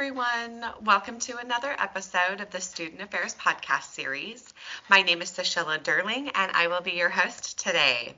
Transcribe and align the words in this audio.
everyone. 0.00 0.64
Welcome 0.82 1.18
to 1.18 1.36
another 1.36 1.76
episode 1.78 2.40
of 2.40 2.48
the 2.48 2.60
Student 2.62 3.02
Affairs 3.02 3.34
Podcast 3.34 3.92
Series. 3.92 4.54
My 4.88 5.02
name 5.02 5.20
is 5.20 5.28
Cecilia 5.28 5.78
Derling, 5.78 6.30
and 6.34 6.50
I 6.52 6.68
will 6.68 6.80
be 6.80 6.92
your 6.92 7.10
host 7.10 7.58
today. 7.58 8.14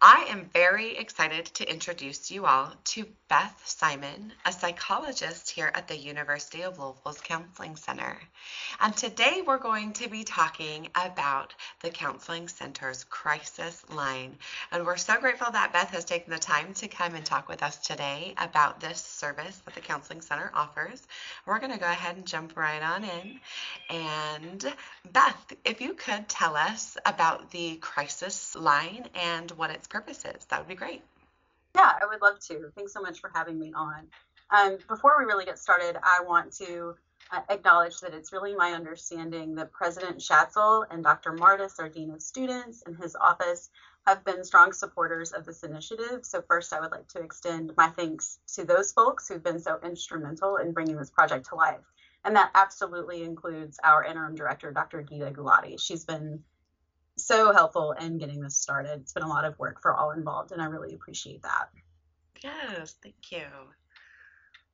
I 0.00 0.26
am 0.28 0.48
very 0.52 0.96
excited 0.96 1.46
to 1.46 1.68
introduce 1.68 2.30
you 2.30 2.46
all 2.46 2.72
to 2.84 3.04
Beth 3.28 3.60
Simon, 3.64 4.32
a 4.44 4.52
psychologist 4.52 5.50
here 5.50 5.72
at 5.74 5.88
the 5.88 5.96
University 5.96 6.62
of 6.62 6.78
Louisville's 6.78 7.20
Counseling 7.20 7.74
Center. 7.74 8.16
And 8.80 8.96
today 8.96 9.42
we're 9.44 9.58
going 9.58 9.92
to 9.94 10.08
be 10.08 10.22
talking 10.22 10.88
about 10.94 11.52
the 11.80 11.90
Counseling 11.90 12.46
Center's 12.46 13.02
crisis 13.02 13.84
line. 13.90 14.38
And 14.70 14.86
we're 14.86 14.96
so 14.96 15.18
grateful 15.18 15.50
that 15.50 15.72
Beth 15.72 15.90
has 15.90 16.04
taken 16.04 16.30
the 16.30 16.38
time 16.38 16.74
to 16.74 16.86
come 16.86 17.16
and 17.16 17.24
talk 17.26 17.48
with 17.48 17.64
us 17.64 17.78
today 17.78 18.34
about 18.38 18.78
this 18.78 19.00
service 19.00 19.60
that 19.64 19.74
the 19.74 19.80
Counseling 19.80 20.20
Center 20.20 20.52
offers. 20.54 21.02
We're 21.44 21.58
going 21.58 21.72
to 21.72 21.78
go 21.78 21.86
ahead 21.86 22.16
and 22.16 22.24
jump 22.24 22.56
right 22.56 22.82
on 22.82 23.02
in. 23.02 23.40
And 23.90 24.74
Beth, 25.12 25.52
if 25.64 25.80
you 25.80 25.94
could 25.94 26.28
tell 26.28 26.54
us 26.54 26.96
about 27.04 27.50
the 27.50 27.76
crisis 27.76 28.54
line 28.54 29.08
and 29.14 29.50
what 29.52 29.70
its 29.70 29.87
purpose 29.88 30.24
is, 30.24 30.44
that 30.46 30.60
would 30.60 30.68
be 30.68 30.74
great. 30.74 31.02
Yeah, 31.74 31.92
I 32.00 32.06
would 32.06 32.22
love 32.22 32.40
to. 32.48 32.70
Thanks 32.76 32.92
so 32.92 33.00
much 33.00 33.20
for 33.20 33.30
having 33.34 33.58
me 33.58 33.72
on. 33.74 34.06
Um, 34.50 34.78
before 34.88 35.16
we 35.18 35.24
really 35.24 35.44
get 35.44 35.58
started, 35.58 35.96
I 36.02 36.22
want 36.24 36.52
to 36.54 36.94
uh, 37.30 37.40
acknowledge 37.50 38.00
that 38.00 38.14
it's 38.14 38.32
really 38.32 38.54
my 38.54 38.72
understanding 38.72 39.54
that 39.56 39.72
President 39.72 40.18
Schatzel 40.18 40.86
and 40.90 41.04
Dr. 41.04 41.32
Mardis, 41.32 41.78
our 41.78 41.88
Dean 41.88 42.10
of 42.10 42.22
Students, 42.22 42.82
and 42.86 42.96
his 42.96 43.14
office 43.16 43.70
have 44.06 44.24
been 44.24 44.42
strong 44.42 44.72
supporters 44.72 45.32
of 45.32 45.44
this 45.44 45.62
initiative. 45.62 46.24
So, 46.24 46.42
first, 46.48 46.72
I 46.72 46.80
would 46.80 46.92
like 46.92 47.08
to 47.08 47.20
extend 47.20 47.72
my 47.76 47.88
thanks 47.88 48.38
to 48.54 48.64
those 48.64 48.92
folks 48.92 49.28
who've 49.28 49.42
been 49.42 49.60
so 49.60 49.78
instrumental 49.84 50.56
in 50.56 50.72
bringing 50.72 50.96
this 50.96 51.10
project 51.10 51.48
to 51.50 51.56
life. 51.56 51.84
And 52.24 52.34
that 52.34 52.50
absolutely 52.54 53.22
includes 53.22 53.78
our 53.84 54.04
interim 54.04 54.34
director, 54.34 54.72
Dr. 54.72 55.02
Gita 55.02 55.30
Gulati. 55.30 55.78
She's 55.78 56.04
been 56.04 56.42
so 57.18 57.52
helpful 57.52 57.92
in 57.92 58.18
getting 58.18 58.40
this 58.40 58.56
started. 58.56 59.00
It's 59.00 59.12
been 59.12 59.22
a 59.22 59.28
lot 59.28 59.44
of 59.44 59.58
work 59.58 59.80
for 59.82 59.94
all 59.94 60.12
involved, 60.12 60.52
and 60.52 60.62
I 60.62 60.66
really 60.66 60.94
appreciate 60.94 61.42
that. 61.42 61.68
Yes, 62.42 62.96
thank 63.02 63.30
you. 63.30 63.46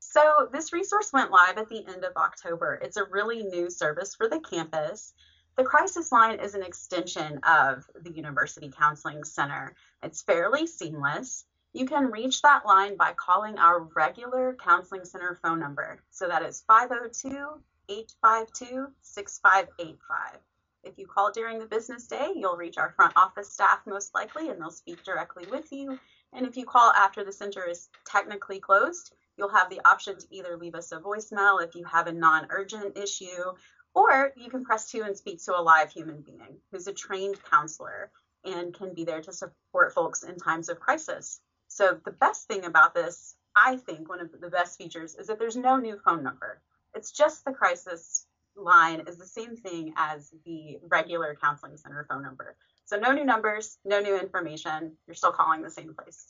So, 0.01 0.49
this 0.53 0.73
resource 0.73 1.13
went 1.13 1.31
live 1.31 1.59
at 1.59 1.69
the 1.69 1.85
end 1.87 2.05
of 2.05 2.17
October. 2.17 2.79
It's 2.83 2.97
a 2.97 3.05
really 3.05 3.43
new 3.43 3.71
service 3.71 4.15
for 4.15 4.29
the 4.29 4.41
campus. 4.41 5.13
The 5.57 5.65
crisis 5.65 6.13
line 6.13 6.41
is 6.41 6.55
an 6.55 6.63
extension 6.63 7.39
of 7.39 7.89
the 8.01 8.13
University 8.13 8.71
Counseling 8.77 9.25
Center. 9.25 9.75
It's 10.03 10.23
fairly 10.23 10.67
seamless. 10.67 11.45
You 11.73 11.87
can 11.87 12.11
reach 12.11 12.43
that 12.43 12.67
line 12.67 12.97
by 12.97 13.13
calling 13.15 13.59
our 13.59 13.81
regular 13.81 14.57
Counseling 14.63 15.05
Center 15.05 15.39
phone 15.43 15.59
number. 15.59 16.03
So 16.11 16.29
that 16.29 16.43
is 16.43 16.63
502 16.67 17.61
852 17.89 18.93
6585. 19.03 20.41
If 20.85 20.99
you 20.99 21.07
call 21.07 21.33
during 21.33 21.59
the 21.59 21.67
business 21.67 22.07
day, 22.07 22.33
you'll 22.35 22.57
reach 22.57 22.79
our 22.79 22.91
front 22.91 23.17
office 23.17 23.53
staff 23.53 23.81
most 23.87 24.15
likely 24.15 24.49
and 24.49 24.61
they'll 24.61 24.71
speak 24.71 25.03
directly 25.03 25.47
with 25.51 25.73
you. 25.73 25.99
And 26.33 26.47
if 26.47 26.57
you 26.57 26.67
call 26.67 26.93
after 26.93 27.25
the 27.25 27.33
center 27.33 27.65
is 27.69 27.89
technically 28.05 28.61
closed, 28.61 29.15
you'll 29.37 29.49
have 29.49 29.71
the 29.71 29.81
option 29.89 30.19
to 30.19 30.27
either 30.31 30.57
leave 30.57 30.75
us 30.75 30.93
a 30.93 30.99
voicemail 30.99 31.63
if 31.63 31.75
you 31.75 31.85
have 31.85 32.07
a 32.07 32.13
non 32.13 32.47
urgent 32.51 32.99
issue, 32.99 33.55
or 33.95 34.33
you 34.37 34.51
can 34.51 34.65
press 34.65 34.91
two 34.91 35.03
and 35.03 35.17
speak 35.17 35.43
to 35.45 35.59
a 35.59 35.63
live 35.63 35.91
human 35.91 36.21
being 36.21 36.59
who's 36.71 36.87
a 36.87 36.93
trained 36.93 37.43
counselor 37.45 38.11
and 38.45 38.75
can 38.75 38.93
be 38.93 39.05
there 39.05 39.23
to 39.23 39.33
support 39.33 39.95
folks 39.95 40.23
in 40.23 40.37
times 40.37 40.69
of 40.69 40.81
crisis. 40.81 41.41
So, 41.69 41.99
the 42.05 42.11
best 42.11 42.47
thing 42.47 42.65
about 42.65 42.95
this, 42.95 43.37
I 43.57 43.77
think, 43.77 44.09
one 44.09 44.21
of 44.21 44.31
the 44.39 44.51
best 44.51 44.77
features 44.77 45.15
is 45.15 45.29
that 45.29 45.39
there's 45.39 45.57
no 45.57 45.77
new 45.77 45.99
phone 46.05 46.23
number. 46.23 46.61
It's 46.95 47.11
just 47.11 47.45
the 47.45 47.53
crisis 47.53 48.27
line 48.57 49.03
is 49.07 49.17
the 49.17 49.27
same 49.27 49.57
thing 49.57 49.95
as 49.97 50.33
the 50.45 50.79
regular 50.89 51.37
counseling 51.41 51.77
center 51.77 52.07
phone 52.09 52.23
number. 52.23 52.57
So 52.85 52.97
no 52.97 53.13
new 53.13 53.25
numbers, 53.25 53.79
no 53.85 54.01
new 54.01 54.19
information. 54.19 54.93
You're 55.07 55.15
still 55.15 55.33
calling 55.33 55.63
the 55.63 55.71
same 55.71 55.95
place. 55.95 56.27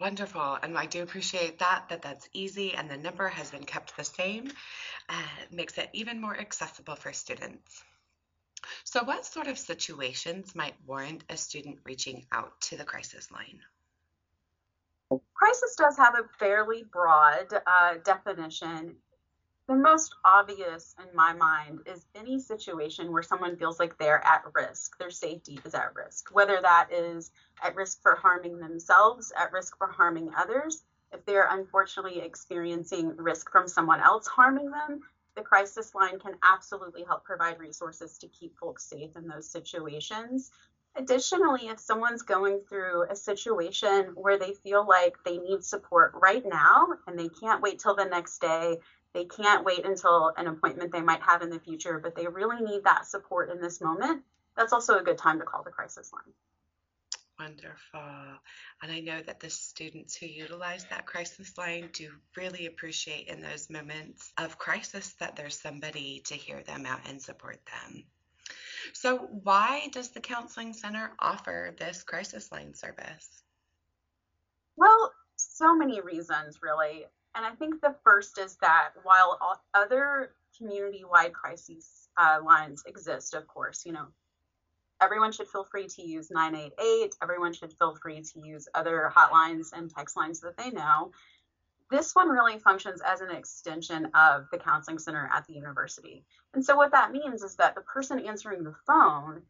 Wonderful. 0.00 0.58
And 0.62 0.76
I 0.76 0.86
do 0.86 1.02
appreciate 1.02 1.60
that, 1.60 1.84
that 1.88 2.02
that's 2.02 2.28
easy 2.32 2.74
and 2.74 2.90
the 2.90 2.96
number 2.96 3.28
has 3.28 3.50
been 3.50 3.64
kept 3.64 3.96
the 3.96 4.04
same. 4.04 4.50
Uh, 5.08 5.22
makes 5.50 5.76
it 5.78 5.90
even 5.92 6.20
more 6.20 6.36
accessible 6.36 6.96
for 6.96 7.12
students. 7.12 7.84
So 8.84 9.04
what 9.04 9.26
sort 9.26 9.46
of 9.46 9.58
situations 9.58 10.54
might 10.54 10.74
warrant 10.86 11.24
a 11.28 11.36
student 11.36 11.78
reaching 11.84 12.24
out 12.32 12.58
to 12.62 12.76
the 12.76 12.84
crisis 12.84 13.30
line? 13.30 13.60
Crisis 15.34 15.76
does 15.76 15.96
have 15.98 16.14
a 16.14 16.26
fairly 16.38 16.84
broad 16.90 17.52
uh, 17.66 17.94
definition 18.04 18.96
the 19.66 19.74
most 19.74 20.14
obvious 20.24 20.94
in 20.98 21.16
my 21.16 21.32
mind 21.32 21.80
is 21.86 22.04
any 22.14 22.38
situation 22.38 23.10
where 23.12 23.22
someone 23.22 23.56
feels 23.56 23.78
like 23.78 23.96
they're 23.96 24.24
at 24.24 24.44
risk, 24.52 24.98
their 24.98 25.10
safety 25.10 25.58
is 25.64 25.74
at 25.74 25.94
risk, 25.94 26.28
whether 26.32 26.60
that 26.60 26.88
is 26.92 27.30
at 27.62 27.74
risk 27.74 28.02
for 28.02 28.14
harming 28.14 28.58
themselves, 28.58 29.32
at 29.38 29.52
risk 29.52 29.78
for 29.78 29.86
harming 29.86 30.30
others. 30.36 30.84
If 31.12 31.24
they're 31.24 31.48
unfortunately 31.50 32.20
experiencing 32.20 33.16
risk 33.16 33.50
from 33.50 33.66
someone 33.66 34.00
else 34.00 34.26
harming 34.26 34.70
them, 34.70 35.00
the 35.34 35.42
crisis 35.42 35.94
line 35.94 36.18
can 36.18 36.34
absolutely 36.42 37.04
help 37.04 37.24
provide 37.24 37.58
resources 37.58 38.18
to 38.18 38.28
keep 38.28 38.58
folks 38.58 38.84
safe 38.84 39.16
in 39.16 39.26
those 39.26 39.50
situations. 39.50 40.50
Additionally, 40.96 41.68
if 41.68 41.80
someone's 41.80 42.22
going 42.22 42.60
through 42.68 43.04
a 43.10 43.16
situation 43.16 44.12
where 44.14 44.38
they 44.38 44.52
feel 44.52 44.86
like 44.86 45.16
they 45.24 45.38
need 45.38 45.64
support 45.64 46.12
right 46.14 46.44
now 46.46 46.86
and 47.06 47.18
they 47.18 47.28
can't 47.28 47.62
wait 47.62 47.80
till 47.80 47.96
the 47.96 48.04
next 48.04 48.40
day 48.40 48.78
they 49.14 49.24
can't 49.24 49.64
wait 49.64 49.86
until 49.86 50.32
an 50.36 50.48
appointment 50.48 50.92
they 50.92 51.00
might 51.00 51.22
have 51.22 51.40
in 51.40 51.48
the 51.48 51.60
future, 51.60 51.98
but 51.98 52.16
they 52.16 52.26
really 52.26 52.60
need 52.60 52.84
that 52.84 53.06
support 53.06 53.48
in 53.50 53.60
this 53.60 53.80
moment. 53.80 54.22
That's 54.56 54.72
also 54.72 54.98
a 54.98 55.02
good 55.02 55.18
time 55.18 55.38
to 55.38 55.44
call 55.44 55.62
the 55.62 55.70
crisis 55.70 56.12
line. 56.12 56.34
Wonderful. 57.38 58.00
And 58.82 58.92
I 58.92 59.00
know 59.00 59.20
that 59.22 59.40
the 59.40 59.50
students 59.50 60.16
who 60.16 60.26
utilize 60.26 60.84
that 60.90 61.06
crisis 61.06 61.56
line 61.56 61.90
do 61.92 62.10
really 62.36 62.66
appreciate 62.66 63.28
in 63.28 63.40
those 63.40 63.70
moments 63.70 64.32
of 64.38 64.58
crisis 64.58 65.14
that 65.20 65.34
there's 65.36 65.58
somebody 65.58 66.22
to 66.26 66.34
hear 66.34 66.62
them 66.62 66.84
out 66.86 67.00
and 67.08 67.20
support 67.20 67.58
them. 67.66 68.04
So, 68.92 69.18
why 69.42 69.88
does 69.92 70.10
the 70.10 70.20
Counseling 70.20 70.74
Center 70.74 71.12
offer 71.18 71.74
this 71.78 72.02
crisis 72.02 72.52
line 72.52 72.74
service? 72.74 73.42
Well, 74.76 75.12
so 75.36 75.74
many 75.74 76.00
reasons, 76.00 76.58
really. 76.62 77.06
And 77.34 77.44
I 77.44 77.50
think 77.50 77.80
the 77.80 77.96
first 78.04 78.38
is 78.38 78.56
that 78.60 78.90
while 79.02 79.38
other 79.74 80.30
community 80.56 81.04
wide 81.04 81.32
crises 81.32 82.08
uh, 82.16 82.38
lines 82.44 82.84
exist, 82.86 83.34
of 83.34 83.46
course, 83.48 83.84
you 83.84 83.92
know, 83.92 84.06
everyone 85.00 85.32
should 85.32 85.48
feel 85.48 85.64
free 85.64 85.88
to 85.88 86.02
use 86.02 86.30
988, 86.30 87.16
everyone 87.22 87.52
should 87.52 87.72
feel 87.72 87.96
free 87.96 88.22
to 88.22 88.40
use 88.40 88.68
other 88.74 89.12
hotlines 89.14 89.72
and 89.72 89.90
text 89.90 90.16
lines 90.16 90.40
that 90.40 90.56
they 90.56 90.70
know. 90.70 91.10
This 91.90 92.14
one 92.14 92.28
really 92.28 92.58
functions 92.58 93.02
as 93.04 93.20
an 93.20 93.30
extension 93.30 94.06
of 94.14 94.46
the 94.50 94.58
counseling 94.58 94.98
center 94.98 95.28
at 95.32 95.46
the 95.46 95.54
university. 95.54 96.24
And 96.54 96.64
so, 96.64 96.76
what 96.76 96.92
that 96.92 97.12
means 97.12 97.42
is 97.42 97.56
that 97.56 97.74
the 97.74 97.82
person 97.82 98.20
answering 98.20 98.64
the 98.64 98.74
phone 98.86 99.42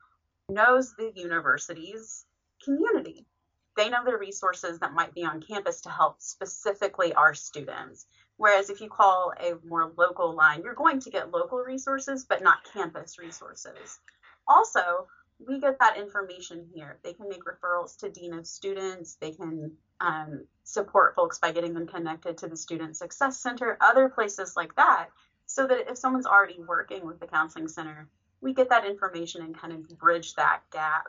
knows 0.49 0.95
the 0.95 1.12
university's 1.15 2.25
community 2.62 3.27
they 3.76 3.88
know 3.88 4.04
the 4.04 4.16
resources 4.16 4.78
that 4.78 4.92
might 4.92 5.14
be 5.14 5.24
on 5.24 5.42
campus 5.42 5.80
to 5.82 5.90
help 5.90 6.20
specifically 6.20 7.12
our 7.14 7.34
students. 7.34 8.06
Whereas 8.36 8.70
if 8.70 8.80
you 8.80 8.88
call 8.88 9.32
a 9.38 9.54
more 9.66 9.92
local 9.96 10.34
line, 10.34 10.62
you're 10.62 10.74
going 10.74 11.00
to 11.00 11.10
get 11.10 11.30
local 11.30 11.58
resources, 11.58 12.24
but 12.24 12.42
not 12.42 12.64
campus 12.72 13.18
resources. 13.18 13.98
Also, 14.46 15.06
we 15.46 15.60
get 15.60 15.78
that 15.78 15.96
information 15.96 16.66
here. 16.74 16.98
They 17.02 17.12
can 17.12 17.28
make 17.28 17.42
referrals 17.44 17.96
to 17.98 18.10
Dean 18.10 18.34
of 18.34 18.46
Students. 18.46 19.16
They 19.16 19.32
can 19.32 19.72
um, 20.00 20.47
support 20.65 21.15
folks 21.15 21.38
by 21.38 21.53
getting 21.53 21.74
them 21.74 21.86
connected 21.86 22.38
to 22.38 22.48
the 22.48 22.56
Student 22.56 22.97
Success 22.97 23.38
Center, 23.38 23.77
other 23.80 24.09
places 24.09 24.54
like 24.56 24.74
that, 24.77 25.09
so 25.47 25.66
that 25.66 25.91
if 25.91 25.98
someone's 25.98 26.27
already 26.27 26.59
working 26.60 27.06
with 27.06 27.20
the 27.20 27.27
Counseling 27.27 27.68
Center, 27.68 28.09
we 28.41 28.53
get 28.53 28.68
that 28.70 28.86
information 28.86 29.42
and 29.42 29.56
kind 29.56 29.72
of 29.72 29.88
bridge 29.98 30.34
that 30.34 30.60
gap 30.70 31.06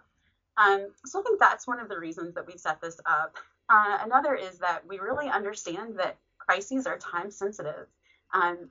um, 0.57 0.87
so 1.05 1.19
I 1.19 1.23
think 1.23 1.39
that's 1.39 1.67
one 1.67 1.79
of 1.79 1.89
the 1.89 1.99
reasons 1.99 2.35
that 2.35 2.47
we 2.47 2.57
set 2.57 2.81
this 2.81 2.99
up. 3.05 3.35
Uh, 3.69 3.97
another 4.01 4.35
is 4.35 4.59
that 4.59 4.85
we 4.87 4.99
really 4.99 5.27
understand 5.27 5.97
that 5.99 6.17
crises 6.37 6.85
are 6.85 6.97
time 6.97 7.31
sensitive. 7.31 7.87
Um, 8.33 8.69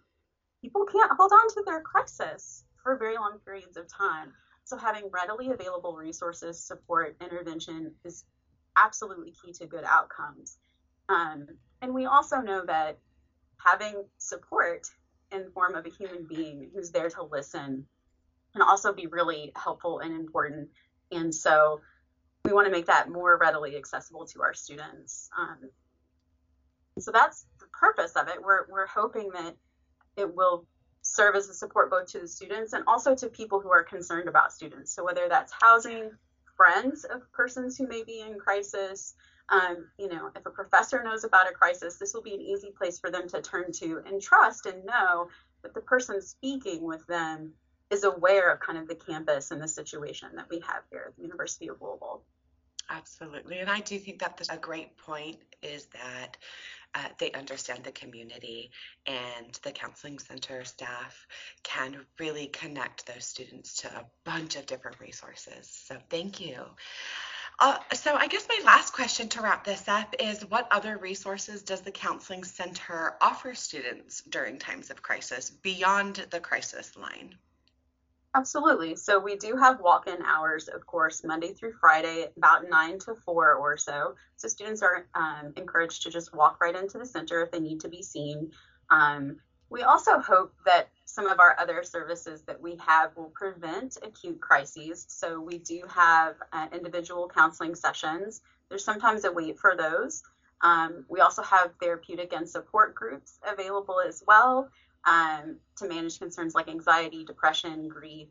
people 0.62 0.86
can't 0.86 1.12
hold 1.16 1.32
on 1.32 1.48
to 1.48 1.62
their 1.66 1.80
crisis 1.80 2.64
for 2.82 2.96
very 2.96 3.16
long 3.16 3.38
periods 3.44 3.76
of 3.76 3.88
time. 3.88 4.32
So 4.64 4.78
having 4.78 5.10
readily 5.12 5.50
available 5.50 5.96
resources, 5.96 6.58
support, 6.58 7.16
intervention 7.20 7.92
is 8.04 8.24
absolutely 8.76 9.32
key 9.32 9.52
to 9.54 9.66
good 9.66 9.84
outcomes. 9.84 10.56
Um, 11.08 11.46
and 11.82 11.92
we 11.92 12.06
also 12.06 12.38
know 12.40 12.64
that 12.64 12.98
having 13.58 14.04
support 14.18 14.86
in 15.32 15.44
the 15.44 15.50
form 15.50 15.74
of 15.74 15.84
a 15.84 15.90
human 15.90 16.26
being 16.26 16.70
who's 16.74 16.90
there 16.90 17.10
to 17.10 17.22
listen 17.22 17.86
can 18.52 18.62
also 18.62 18.92
be 18.92 19.06
really 19.06 19.52
helpful 19.56 19.98
and 19.98 20.14
important 20.14 20.68
and 21.10 21.34
so 21.34 21.80
we 22.44 22.52
want 22.52 22.66
to 22.66 22.72
make 22.72 22.86
that 22.86 23.08
more 23.08 23.38
readily 23.38 23.76
accessible 23.76 24.26
to 24.26 24.42
our 24.42 24.54
students. 24.54 25.30
Um, 25.38 25.70
So 26.98 27.10
that's 27.10 27.46
the 27.58 27.66
purpose 27.72 28.12
of 28.16 28.28
it. 28.28 28.42
We're, 28.42 28.66
we're 28.68 28.86
hoping 28.86 29.30
that 29.30 29.56
it 30.16 30.34
will 30.34 30.66
serve 31.02 31.34
as 31.36 31.48
a 31.48 31.54
support 31.54 31.90
both 31.90 32.06
to 32.12 32.20
the 32.20 32.28
students 32.28 32.72
and 32.72 32.84
also 32.86 33.14
to 33.14 33.28
people 33.28 33.60
who 33.60 33.70
are 33.70 33.82
concerned 33.82 34.28
about 34.28 34.52
students. 34.52 34.94
So 34.94 35.04
whether 35.04 35.28
that's 35.28 35.52
housing, 35.60 36.10
friends 36.56 37.04
of 37.04 37.20
persons 37.32 37.76
who 37.76 37.88
may 37.88 38.04
be 38.04 38.20
in 38.20 38.38
crisis, 38.38 39.14
um, 39.48 39.88
you 39.98 40.08
know, 40.08 40.30
if 40.36 40.46
a 40.46 40.50
professor 40.50 41.02
knows 41.02 41.24
about 41.24 41.50
a 41.50 41.52
crisis, 41.52 41.98
this 41.98 42.14
will 42.14 42.22
be 42.22 42.34
an 42.34 42.40
easy 42.40 42.70
place 42.76 42.98
for 42.98 43.10
them 43.10 43.28
to 43.28 43.42
turn 43.42 43.72
to 43.72 44.02
and 44.06 44.22
trust 44.22 44.66
and 44.66 44.84
know 44.84 45.28
that 45.62 45.74
the 45.74 45.80
person 45.80 46.22
speaking 46.22 46.84
with 46.84 47.06
them 47.06 47.52
is 47.94 48.04
aware 48.04 48.52
of 48.52 48.60
kind 48.60 48.78
of 48.78 48.88
the 48.88 48.94
campus 48.94 49.50
and 49.50 49.62
the 49.62 49.68
situation 49.68 50.28
that 50.34 50.50
we 50.50 50.60
have 50.60 50.82
here 50.90 51.06
at 51.08 51.16
the 51.16 51.22
University 51.22 51.68
of 51.68 51.80
Louisville. 51.80 52.22
Absolutely. 52.90 53.58
And 53.58 53.70
I 53.70 53.80
do 53.80 53.98
think 53.98 54.18
that 54.18 54.40
a 54.50 54.58
great 54.58 54.96
point 54.98 55.38
is 55.62 55.86
that 55.86 56.36
uh, 56.94 57.08
they 57.18 57.32
understand 57.32 57.82
the 57.82 57.92
community 57.92 58.70
and 59.06 59.58
the 59.62 59.72
counseling 59.72 60.18
center 60.18 60.64
staff 60.64 61.26
can 61.62 62.04
really 62.20 62.46
connect 62.46 63.06
those 63.06 63.24
students 63.24 63.80
to 63.82 63.88
a 63.88 64.04
bunch 64.24 64.56
of 64.56 64.66
different 64.66 65.00
resources. 65.00 65.68
So 65.86 65.96
thank 66.10 66.40
you. 66.40 66.62
Uh, 67.58 67.78
so 67.92 68.14
I 68.14 68.26
guess 68.26 68.46
my 68.48 68.60
last 68.64 68.92
question 68.92 69.28
to 69.30 69.40
wrap 69.40 69.64
this 69.64 69.86
up 69.88 70.14
is 70.18 70.48
what 70.50 70.66
other 70.70 70.98
resources 70.98 71.62
does 71.62 71.82
the 71.82 71.92
counseling 71.92 72.44
center 72.44 73.14
offer 73.20 73.54
students 73.54 74.22
during 74.22 74.58
times 74.58 74.90
of 74.90 75.02
crisis 75.02 75.50
beyond 75.50 76.26
the 76.30 76.40
crisis 76.40 76.96
line? 76.96 77.36
Absolutely. 78.36 78.96
So 78.96 79.20
we 79.20 79.36
do 79.36 79.56
have 79.56 79.80
walk-in 79.80 80.20
hours, 80.22 80.66
of 80.68 80.84
course, 80.86 81.22
Monday 81.22 81.52
through 81.52 81.74
Friday, 81.80 82.26
about 82.36 82.68
nine 82.68 82.98
to 83.00 83.14
four 83.14 83.54
or 83.54 83.76
so. 83.76 84.16
So 84.36 84.48
students 84.48 84.82
are 84.82 85.06
um, 85.14 85.52
encouraged 85.56 86.02
to 86.02 86.10
just 86.10 86.34
walk 86.34 86.60
right 86.60 86.74
into 86.74 86.98
the 86.98 87.06
center 87.06 87.42
if 87.42 87.52
they 87.52 87.60
need 87.60 87.80
to 87.80 87.88
be 87.88 88.02
seen. 88.02 88.50
Um, 88.90 89.36
we 89.70 89.82
also 89.82 90.18
hope 90.18 90.52
that 90.66 90.88
some 91.04 91.26
of 91.28 91.38
our 91.38 91.56
other 91.60 91.84
services 91.84 92.42
that 92.42 92.60
we 92.60 92.76
have 92.84 93.16
will 93.16 93.30
prevent 93.34 93.98
acute 94.02 94.40
crises. 94.40 95.06
So 95.08 95.40
we 95.40 95.58
do 95.58 95.82
have 95.94 96.34
uh, 96.52 96.66
individual 96.72 97.30
counseling 97.32 97.76
sessions. 97.76 98.40
There's 98.68 98.84
sometimes 98.84 99.24
a 99.24 99.32
wait 99.32 99.60
for 99.60 99.76
those. 99.76 100.22
Um, 100.60 101.04
we 101.08 101.20
also 101.20 101.42
have 101.42 101.72
therapeutic 101.80 102.32
and 102.32 102.48
support 102.48 102.94
groups 102.94 103.38
available 103.46 104.00
as 104.06 104.24
well 104.26 104.70
um, 105.06 105.56
to 105.76 105.88
manage 105.88 106.18
concerns 106.18 106.54
like 106.54 106.68
anxiety, 106.68 107.24
depression, 107.24 107.88
grief. 107.88 108.28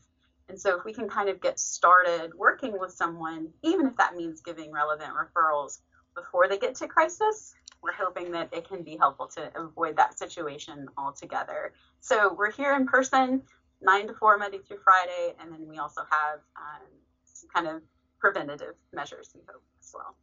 And 0.50 0.60
so, 0.60 0.78
if 0.78 0.84
we 0.84 0.94
can 0.94 1.08
kind 1.08 1.30
of 1.30 1.42
get 1.42 1.60
started 1.60 2.34
working 2.36 2.78
with 2.78 2.92
someone, 2.92 3.50
even 3.64 3.88
if 3.88 3.96
that 3.98 4.16
means 4.16 4.42
giving 4.42 4.72
relevant 4.72 5.12
referrals 5.14 5.80
before 6.16 6.48
they 6.48 6.58
get 6.58 6.76
to 6.76 6.88
crisis, 6.88 7.56
we're 7.82 7.94
hoping 7.94 8.32
that 8.32 8.50
it 8.54 8.68
can 8.68 8.84
be 8.84 8.98
helpful 8.98 9.28
to 9.28 9.52
avoid 9.56 9.98
that 9.98 10.18
situation 10.18 10.88
altogether. 10.98 11.74
So, 12.02 12.34
we're 12.34 12.52
here 12.52 12.76
in 12.76 12.86
person, 12.86 13.42
9 13.82 14.08
to 14.08 14.14
4, 14.14 14.38
Monday 14.38 14.60
through 14.60 14.80
Friday, 14.84 15.34
and 15.40 15.52
then 15.52 15.68
we 15.68 15.78
also 15.78 16.02
have 16.10 16.40
um, 16.58 16.88
some 17.24 17.50
kind 17.50 17.68
of 17.68 17.82
preventative 18.20 18.76
measures 18.92 19.32
we 19.34 19.42
hope 19.48 19.64
as 19.82 19.92
well. 19.94 20.16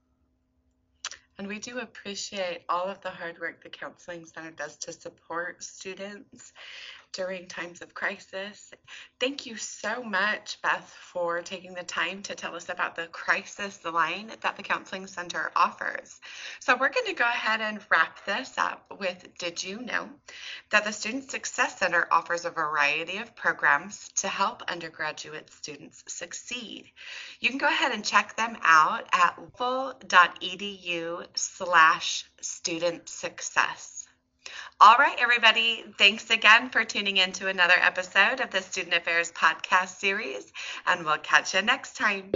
And 1.40 1.48
we 1.48 1.58
do 1.58 1.78
appreciate 1.78 2.64
all 2.68 2.84
of 2.84 3.00
the 3.00 3.08
hard 3.08 3.40
work 3.40 3.62
the 3.62 3.70
Counseling 3.70 4.26
Center 4.26 4.50
does 4.50 4.76
to 4.76 4.92
support 4.92 5.64
students 5.64 6.52
during 7.12 7.46
times 7.46 7.82
of 7.82 7.94
crisis. 7.94 8.72
Thank 9.18 9.46
you 9.46 9.56
so 9.56 10.02
much, 10.02 10.60
Beth, 10.62 10.88
for 11.12 11.42
taking 11.42 11.74
the 11.74 11.82
time 11.82 12.22
to 12.22 12.34
tell 12.34 12.54
us 12.54 12.68
about 12.68 12.96
the 12.96 13.06
crisis 13.08 13.84
line 13.84 14.32
that 14.40 14.56
the 14.56 14.62
Counseling 14.62 15.06
Center 15.06 15.50
offers. 15.56 16.20
So, 16.60 16.74
we're 16.74 16.90
going 16.90 17.06
to 17.06 17.14
go 17.14 17.24
ahead 17.24 17.60
and 17.60 17.80
wrap 17.90 18.24
this 18.24 18.56
up 18.58 18.92
with 18.98 19.26
Did 19.38 19.62
you 19.62 19.80
know 19.80 20.08
that 20.70 20.84
the 20.84 20.92
Student 20.92 21.30
Success 21.30 21.78
Center 21.78 22.06
offers 22.10 22.44
a 22.44 22.50
variety 22.50 23.18
of 23.18 23.34
programs 23.34 24.08
to 24.16 24.28
help 24.28 24.62
undergraduate 24.68 25.52
students 25.52 26.04
succeed? 26.06 26.90
You 27.40 27.48
can 27.50 27.58
go 27.58 27.68
ahead 27.68 27.92
and 27.92 28.04
check 28.04 28.36
them 28.36 28.56
out 28.62 29.08
at 29.12 29.38
louisville.edu 29.58 31.26
slash 31.34 32.24
student 32.40 33.08
success. 33.08 33.99
All 34.80 34.96
right, 34.96 35.16
everybody. 35.18 35.84
Thanks 35.98 36.30
again 36.30 36.70
for 36.70 36.84
tuning 36.84 37.18
in 37.18 37.32
to 37.32 37.48
another 37.48 37.74
episode 37.82 38.40
of 38.40 38.50
the 38.50 38.62
Student 38.62 38.94
Affairs 38.94 39.30
podcast 39.32 39.98
series, 39.98 40.52
and 40.86 41.04
we'll 41.04 41.18
catch 41.18 41.54
you 41.54 41.62
next 41.62 41.96
time. 41.96 42.32